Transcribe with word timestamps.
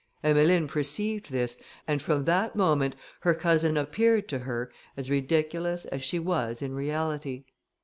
Emmeline 0.23 0.67
perceived 0.67 1.29
this, 1.31 1.61
and 1.87 2.01
from 2.01 2.25
that 2.25 2.55
moment 2.55 2.95
her 3.19 3.35
cousin 3.35 3.77
appeared 3.77 4.27
to 4.27 4.39
her 4.39 4.71
as 4.97 5.11
ridiculous 5.11 5.85
as 5.85 6.01
she 6.01 6.17
was 6.17 6.63
in 6.63 6.73
reality. 6.73 7.43